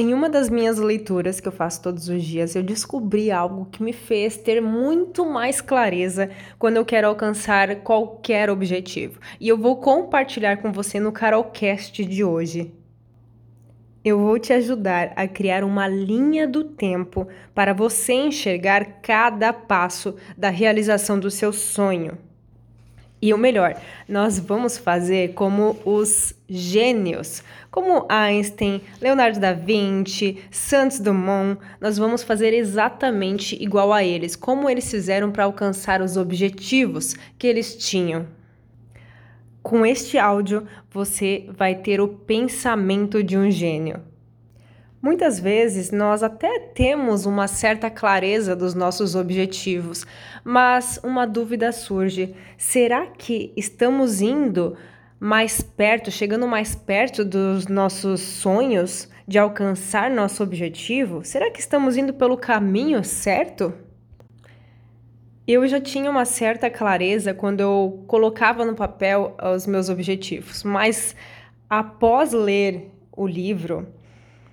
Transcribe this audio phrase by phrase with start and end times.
[0.00, 3.82] Em uma das minhas leituras que eu faço todos os dias, eu descobri algo que
[3.82, 9.18] me fez ter muito mais clareza quando eu quero alcançar qualquer objetivo.
[9.40, 12.72] E eu vou compartilhar com você no Carolcast de hoje.
[14.04, 20.14] Eu vou te ajudar a criar uma linha do tempo para você enxergar cada passo
[20.36, 22.16] da realização do seu sonho.
[23.20, 23.74] E o melhor,
[24.08, 32.22] nós vamos fazer como os gênios, como Einstein, Leonardo da Vinci, Santos Dumont, nós vamos
[32.22, 38.26] fazer exatamente igual a eles, como eles fizeram para alcançar os objetivos que eles tinham.
[39.64, 44.00] Com este áudio, você vai ter o pensamento de um gênio.
[45.00, 50.04] Muitas vezes nós até temos uma certa clareza dos nossos objetivos,
[50.42, 54.76] mas uma dúvida surge: será que estamos indo
[55.20, 61.24] mais perto, chegando mais perto dos nossos sonhos de alcançar nosso objetivo?
[61.24, 63.72] Será que estamos indo pelo caminho certo?
[65.46, 71.14] Eu já tinha uma certa clareza quando eu colocava no papel os meus objetivos, mas
[71.70, 73.86] após ler o livro,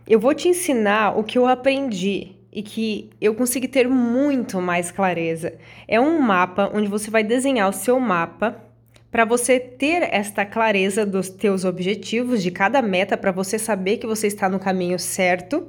[0.07, 4.91] eu vou te ensinar o que eu aprendi e que eu consegui ter muito mais
[4.91, 5.53] clareza.
[5.87, 8.61] É um mapa onde você vai desenhar o seu mapa
[9.11, 14.05] para você ter esta clareza dos teus objetivos, de cada meta, para você saber que
[14.05, 15.67] você está no caminho certo.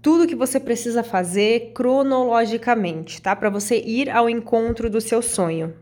[0.00, 3.34] Tudo que você precisa fazer cronologicamente, tá?
[3.34, 5.74] Para você ir ao encontro do seu sonho.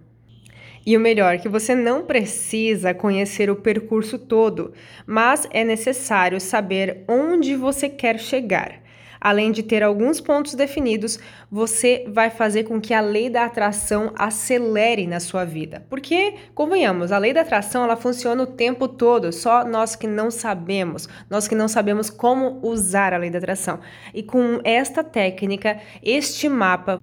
[0.87, 4.73] E o melhor, que você não precisa conhecer o percurso todo,
[5.05, 8.87] mas é necessário saber onde você quer chegar.
[9.21, 11.19] Além de ter alguns pontos definidos,
[11.51, 15.85] você vai fazer com que a lei da atração acelere na sua vida.
[15.91, 20.31] Porque, convenhamos, a lei da atração ela funciona o tempo todo, só nós que não
[20.31, 23.81] sabemos, nós que não sabemos como usar a lei da atração.
[24.15, 27.01] E com esta técnica, este mapa,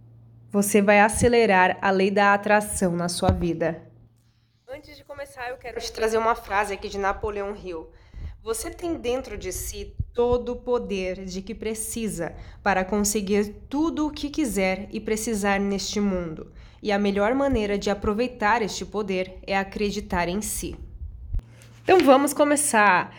[0.53, 3.81] você vai acelerar a lei da atração na sua vida.
[4.69, 7.89] Antes de começar, eu quero te trazer uma frase aqui de Napoleão Hill.
[8.43, 14.11] Você tem dentro de si todo o poder de que precisa para conseguir tudo o
[14.11, 16.53] que quiser e precisar neste mundo.
[16.83, 20.75] E a melhor maneira de aproveitar este poder é acreditar em si.
[21.83, 23.11] Então vamos começar.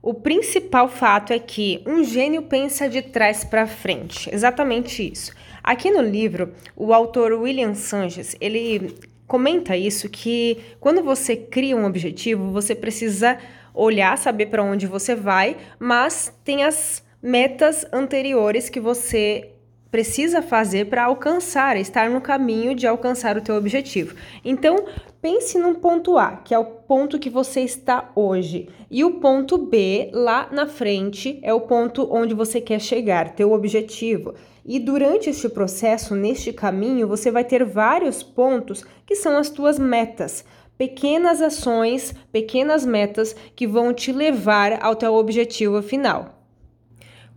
[0.00, 4.32] O principal fato é que um gênio pensa de trás para frente.
[4.32, 5.32] Exatamente isso.
[5.68, 8.94] Aqui no livro, o autor William Sanches, ele
[9.26, 13.36] comenta isso que quando você cria um objetivo, você precisa
[13.74, 19.57] olhar, saber para onde você vai, mas tem as metas anteriores que você
[19.90, 24.14] precisa fazer para alcançar, estar no caminho de alcançar o teu objetivo.
[24.44, 24.76] Então,
[25.20, 29.58] pense num ponto A, que é o ponto que você está hoje, e o ponto
[29.58, 34.34] B lá na frente é o ponto onde você quer chegar, teu objetivo.
[34.64, 39.78] E durante este processo, neste caminho, você vai ter vários pontos que são as tuas
[39.78, 40.44] metas.
[40.76, 46.37] Pequenas ações, pequenas metas que vão te levar ao teu objetivo final.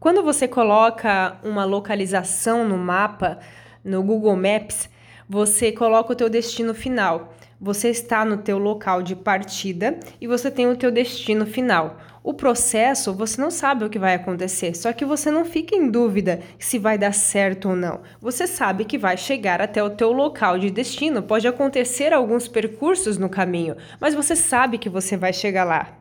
[0.01, 3.37] Quando você coloca uma localização no mapa,
[3.85, 4.89] no Google Maps,
[5.29, 7.35] você coloca o teu destino final.
[7.61, 11.99] Você está no teu local de partida e você tem o teu destino final.
[12.23, 15.87] O processo, você não sabe o que vai acontecer, só que você não fica em
[15.87, 18.01] dúvida se vai dar certo ou não.
[18.19, 21.21] Você sabe que vai chegar até o teu local de destino.
[21.21, 26.00] Pode acontecer alguns percursos no caminho, mas você sabe que você vai chegar lá.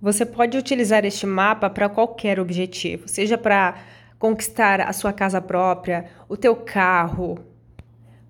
[0.00, 3.74] Você pode utilizar este mapa para qualquer objetivo, seja para
[4.18, 7.38] conquistar a sua casa própria, o teu carro,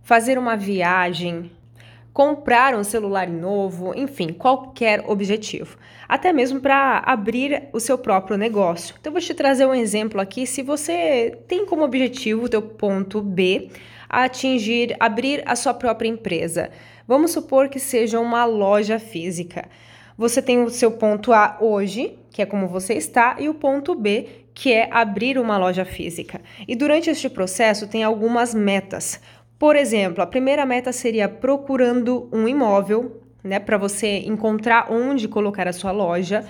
[0.03, 1.53] fazer uma viagem,
[2.13, 5.77] comprar um celular novo, enfim, qualquer objetivo.
[6.09, 8.97] Até mesmo para abrir o seu próprio negócio.
[9.01, 10.49] Então, vou te trazer um exemplo aqui.
[10.49, 13.71] Se você tem como objetivo o teu ponto B
[14.09, 16.71] atingir, abrir a sua própria empresa,
[17.07, 19.69] vamos supor que seja uma loja física.
[20.21, 23.95] Você tem o seu ponto A hoje, que é como você está, e o ponto
[23.95, 26.43] B, que é abrir uma loja física.
[26.69, 29.19] E durante este processo tem algumas metas.
[29.59, 35.67] Por exemplo, a primeira meta seria procurando um imóvel, né, para você encontrar onde colocar
[35.67, 36.45] a sua loja.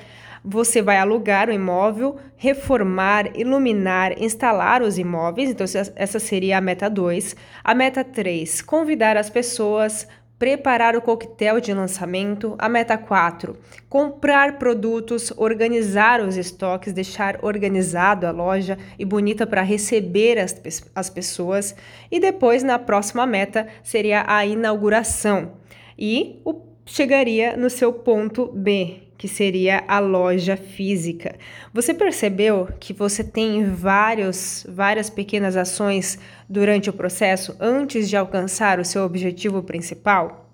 [0.44, 5.49] Você vai alugar o imóvel, reformar, iluminar, instalar os imóveis.
[5.49, 7.37] Então, essa seria a meta 2.
[7.62, 10.09] A meta 3, convidar as pessoas
[10.41, 12.55] preparar o coquetel de lançamento.
[12.59, 13.59] A meta 4,
[13.91, 20.59] comprar produtos, organizar os estoques, deixar organizado a loja e bonita para receber as,
[20.95, 21.77] as pessoas.
[22.11, 25.53] E depois, na próxima meta, seria a inauguração.
[25.99, 31.37] E o, chegaria no seu ponto B, que seria a loja física.
[31.75, 36.19] Você percebeu que você tem vários, várias pequenas ações
[36.49, 40.50] durante o processo antes de alcançar o seu objetivo principal?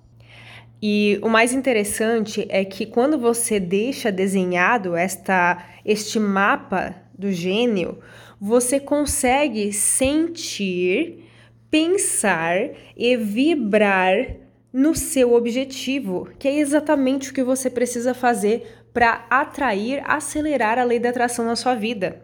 [0.83, 8.01] E o mais interessante é que quando você deixa desenhado esta, este mapa do gênio,
[8.41, 11.25] você consegue sentir,
[11.71, 14.46] pensar e vibrar
[14.77, 20.85] no seu objetivo, que é exatamente o que você precisa fazer para atrair, acelerar a
[20.85, 22.21] lei da atração na sua vida.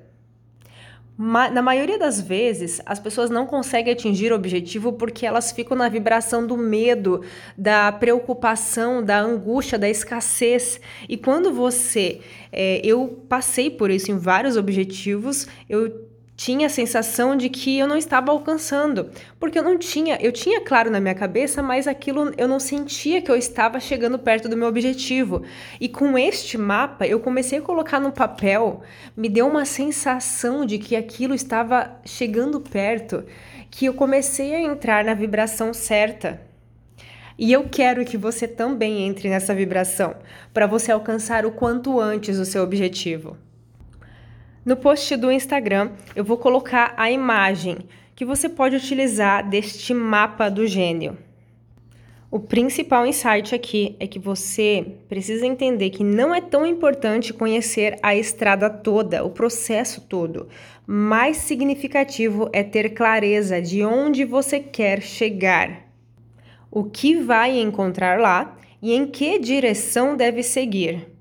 [1.16, 5.74] Ma na maioria das vezes, as pessoas não conseguem atingir o objetivo porque elas ficam
[5.74, 7.22] na vibração do medo,
[7.56, 10.78] da preocupação, da angústia, da escassez.
[11.08, 12.20] E quando você.
[12.52, 16.11] É, eu passei por isso em vários objetivos, eu
[16.44, 19.08] tinha a sensação de que eu não estava alcançando,
[19.38, 23.22] porque eu não tinha, eu tinha claro na minha cabeça, mas aquilo eu não sentia
[23.22, 25.44] que eu estava chegando perto do meu objetivo.
[25.80, 28.82] E com este mapa, eu comecei a colocar no papel,
[29.16, 33.24] me deu uma sensação de que aquilo estava chegando perto,
[33.70, 36.40] que eu comecei a entrar na vibração certa.
[37.38, 40.16] E eu quero que você também entre nessa vibração,
[40.52, 43.36] para você alcançar o quanto antes o seu objetivo.
[44.64, 47.78] No post do Instagram, eu vou colocar a imagem
[48.14, 51.18] que você pode utilizar deste mapa do gênio.
[52.30, 57.98] O principal insight aqui é que você precisa entender que não é tão importante conhecer
[58.04, 60.48] a estrada toda, o processo todo.
[60.86, 65.88] Mais significativo é ter clareza de onde você quer chegar,
[66.70, 71.11] o que vai encontrar lá e em que direção deve seguir.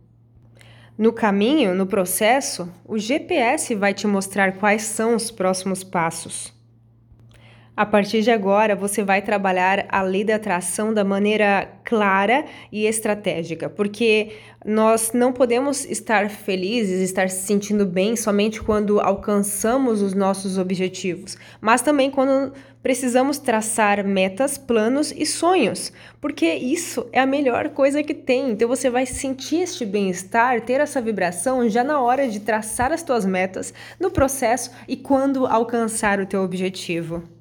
[1.02, 6.54] No caminho, no processo, o GPS vai te mostrar quais são os próximos passos.
[7.82, 12.86] A partir de agora, você vai trabalhar a lei da atração da maneira clara e
[12.86, 14.34] estratégica, porque
[14.64, 21.36] nós não podemos estar felizes, estar se sentindo bem somente quando alcançamos os nossos objetivos,
[21.60, 25.92] mas também quando precisamos traçar metas, planos e sonhos,
[26.22, 28.52] porque isso é a melhor coisa que tem.
[28.52, 33.02] Então você vai sentir este bem-estar, ter essa vibração já na hora de traçar as
[33.02, 37.41] tuas metas, no processo e quando alcançar o teu objetivo.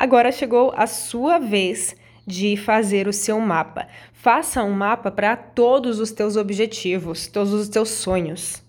[0.00, 3.88] Agora chegou a sua vez de fazer o seu mapa.
[4.12, 8.62] Faça um mapa para todos os teus objetivos, todos os teus sonhos.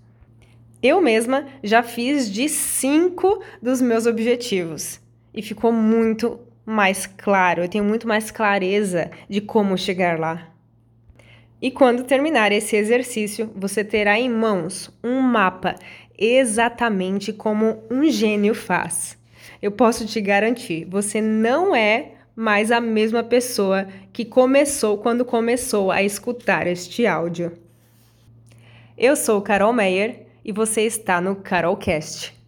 [0.82, 5.00] Eu mesma já fiz de cinco dos meus objetivos
[5.32, 7.62] e ficou muito mais claro.
[7.62, 10.50] Eu tenho muito mais clareza de como chegar lá.
[11.62, 15.76] E quando terminar esse exercício, você terá em mãos um mapa
[16.18, 19.20] exatamente como um gênio faz
[19.62, 25.92] eu posso te garantir, você não é mais a mesma pessoa que começou quando começou
[25.92, 27.52] a escutar este áudio.
[28.98, 32.39] Eu sou Carol Meyer e você está no Carolcast.